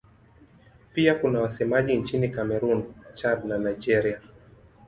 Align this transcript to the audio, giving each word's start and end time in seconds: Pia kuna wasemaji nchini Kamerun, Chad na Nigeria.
Pia 0.93 1.15
kuna 1.15 1.39
wasemaji 1.41 1.95
nchini 1.97 2.29
Kamerun, 2.29 2.93
Chad 3.13 3.45
na 3.45 3.57
Nigeria. 3.57 4.21